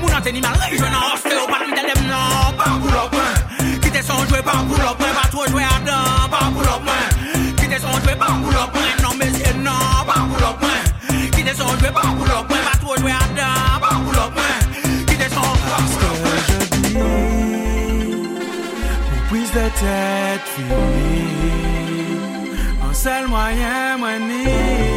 [0.00, 1.31] Mwen an teni mal rejwen an
[23.62, 24.91] Yeah, my knee.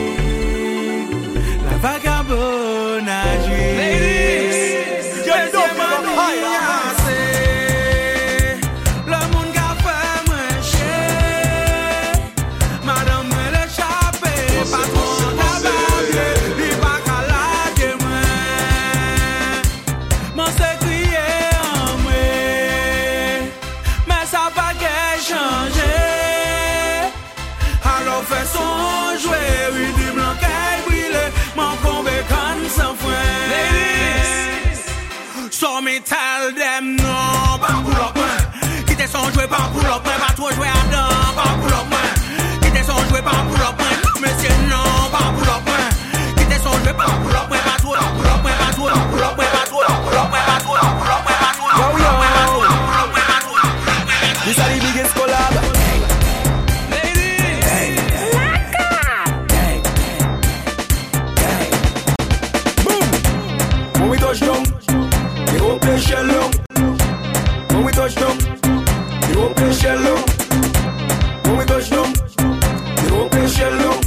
[28.29, 29.41] fè son jwè,
[29.75, 31.25] wè di blan kèl brilè,
[31.57, 33.45] man kon bè kan san fwen.
[33.53, 34.81] Ladies,
[35.59, 38.49] so mi tal dem nan, pa pou lopmen,
[38.89, 40.84] kite son jwè, pa pou lopmen, pa tro jwè an.
[72.05, 72.13] down,
[73.01, 73.99] the whole place shell down.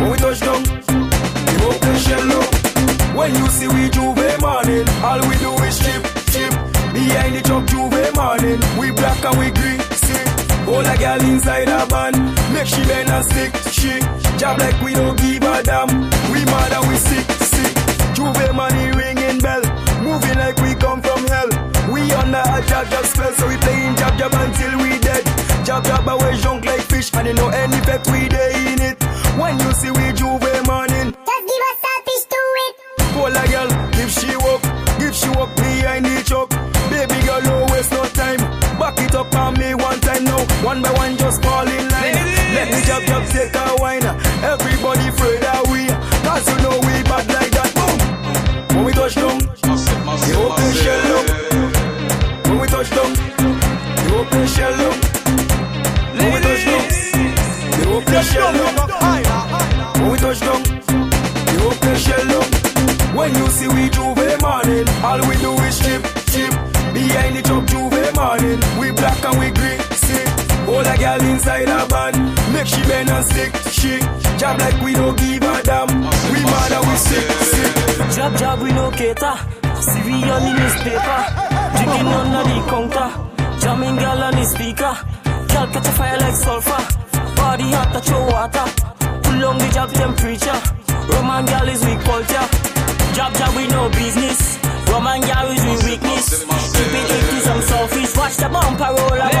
[0.00, 3.16] When we touch down, the whole place shell down.
[3.16, 6.02] When you see we J'ouvert morning, all we do is chip,
[6.32, 6.52] chip.
[6.92, 10.24] Behind the truck J'ouvert morning, we black and we green, see.
[10.70, 12.14] All the girl inside a van,
[12.54, 13.92] make she bend and stick, she.
[14.38, 15.88] Job like we don't give a damn,
[16.32, 17.74] we mad and we sick, sick.
[18.14, 18.90] J'ouvert money,
[27.90, 28.49] beg we did.
[71.00, 72.14] girl inside a van.
[72.52, 73.98] Make she bend and stick, she
[74.36, 75.88] job like we don't give a damn.
[76.32, 78.16] We mad and we sick, sick.
[78.16, 79.36] Job, job, we no cater.
[79.80, 81.20] See we on the newspaper.
[81.74, 83.08] Drinking on the counter.
[83.60, 84.94] Jamming girl on the speaker.
[85.50, 86.82] Girl catch a fire like sulfur.
[87.36, 88.66] Body hot, touch your water.
[89.24, 90.60] Pull on the job temperature.
[91.12, 92.46] Roman girl is weak culture.
[93.16, 94.58] Job, job, we no business.
[94.90, 96.44] Roman girl is we weakness.
[96.44, 98.16] Keep it 80s, I'm selfish.
[98.16, 99.39] Watch the bumper roll.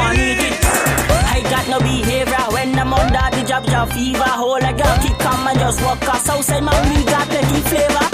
[3.80, 4.30] a fever.
[4.40, 6.62] hold a girl keep calm and just walk us outside.
[6.62, 8.06] My we got the deep flavor.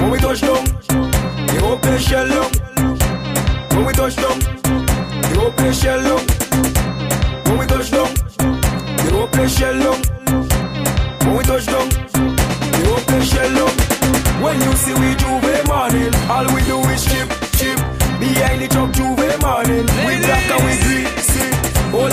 [0.00, 0.64] When we touch down,
[1.50, 2.50] the whole place shell up.
[3.72, 4.38] When we touch down,
[5.26, 6.22] the whole place shell up.
[7.46, 8.12] When we touch down,
[9.02, 9.98] the whole place shell up.
[11.24, 11.88] When we touch down,
[12.76, 13.74] the whole place shell up.
[14.42, 17.28] When you see we J'ouvert morning, all we do is chip,
[17.58, 17.78] chip.
[18.20, 21.05] Behind the truck J'ouvert morning, we black and we green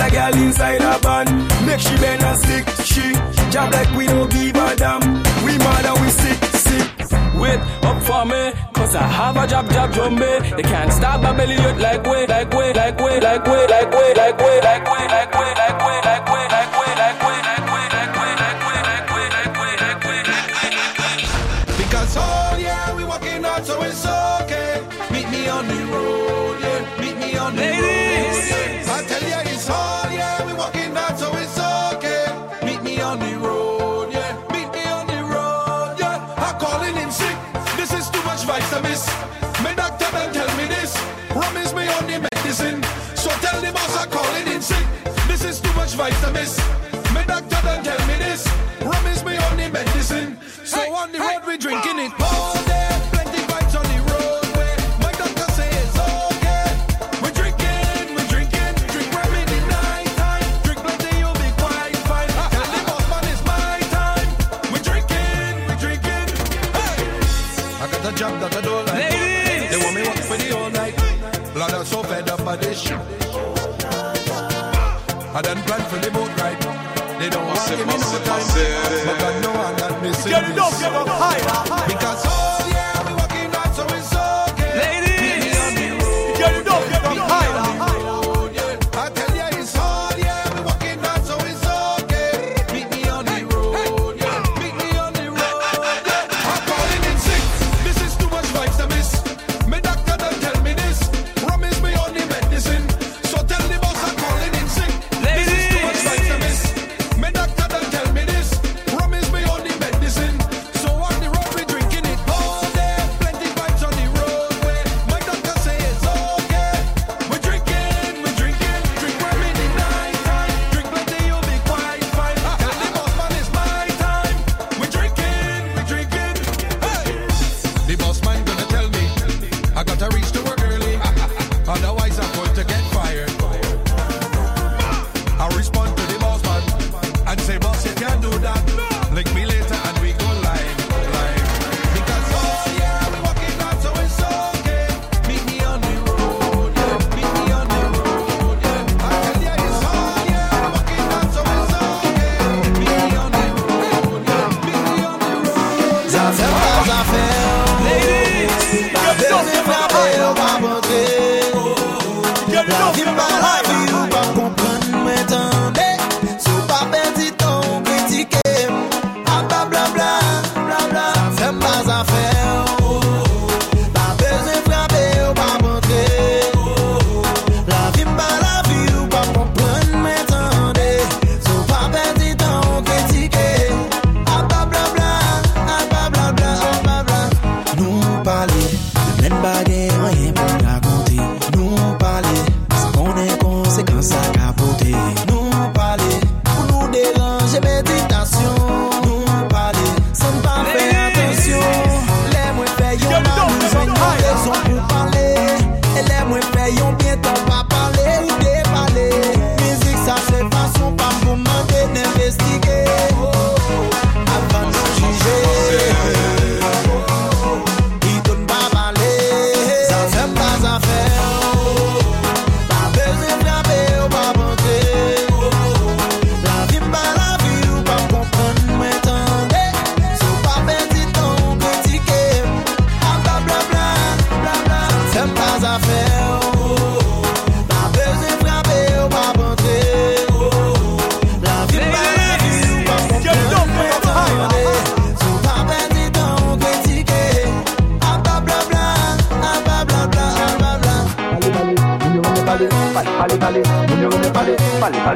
[0.04, 1.30] a girl inside a band,
[1.66, 3.14] Make she bend and stick, she
[3.52, 5.02] jab like we don't give a damn.
[5.44, 6.88] We mad and we sick, sick.
[7.40, 10.56] Wait up for me, cause I have a job, job, jumbe.
[10.56, 14.14] They can't stop my belly like way, like way, like way, like way, like way,
[14.14, 15.83] like way, like way, like way, like way.
[38.74, 39.08] a miss.
[39.64, 40.98] Me doctor then tell me this.
[41.36, 42.82] Rum is me only medicine.
[43.16, 44.86] So tell the boss I'm calling in sick.
[45.28, 46.60] This is too much vitamins.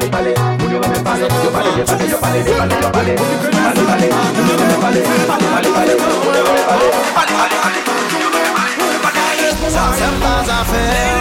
[0.05, 3.13] pale Moun yo men pale Yo pale de pale Yo pale de pale Yo pale
[3.17, 7.57] Pale pale Moun yo men pale Pale pale pale Moun yo men pale Pale pale
[7.63, 11.16] pale Moun yo men pale Pale pale pale Sa se mta za fe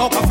[0.00, 0.29] Mais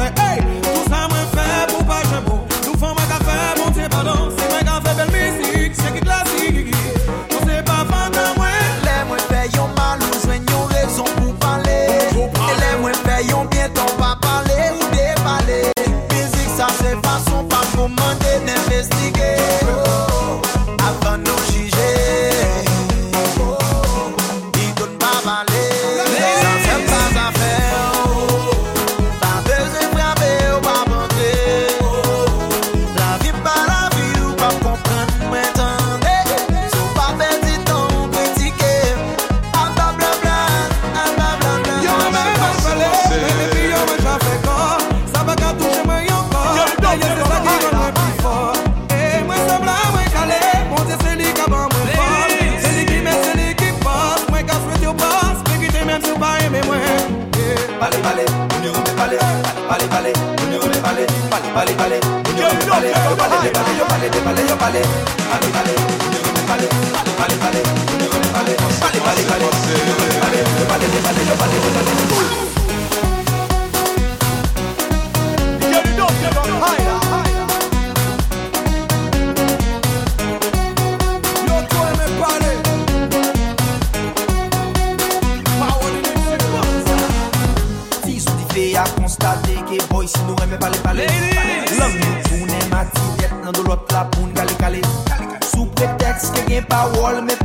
[57.90, 59.18] Pale pale, on y remet pale.
[59.68, 61.08] Pale pale, on y remet pale.
[61.32, 62.90] Pale pale pale, on y remet pale.
[63.10, 64.82] Yo pale de pale, yo pale de pale, yo pale.
[65.32, 65.74] Pale pale,
[66.06, 66.68] on y remet pale.
[66.94, 68.54] Pale pale pale, on y remet pale.
[68.80, 70.40] Pale pale pale, on y remet pale.
[70.60, 72.09] Yo pale de pale, yo pale de pale.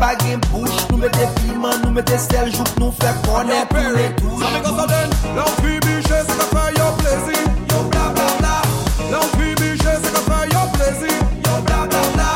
[0.05, 4.41] bagen bouch Nou mette piman, nou mette sel Jouk nou fe konen pou le tou
[4.43, 7.41] Sa me konsolen, la ou fi biche Se ka fè yo plezi,
[7.73, 8.55] yo bla bla bla.
[9.11, 11.17] La ou fi biche, se ka fè yo plezi.
[11.47, 12.31] Yo bla bla bla.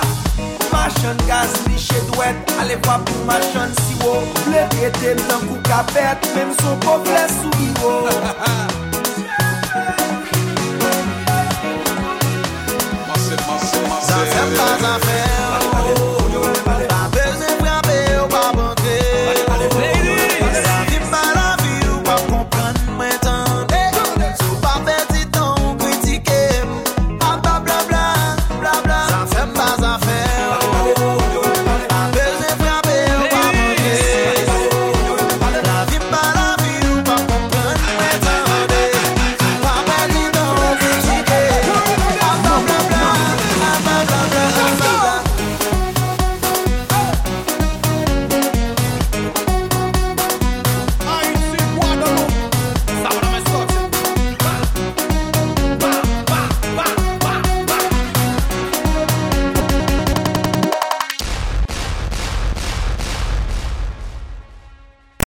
[0.72, 4.18] Machan gaz li chedwet Ale vwa pou machan siwo.
[4.46, 8.77] Ble rete nan kou kapet Mem son pou ple sou yo Ha ha ha